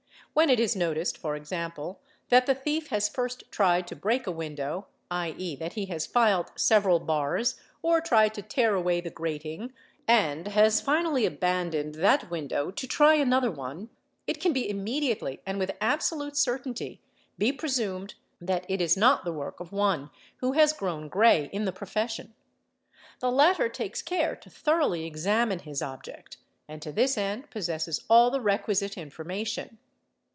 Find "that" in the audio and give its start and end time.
2.29-2.45, 5.59-5.73, 18.39-18.65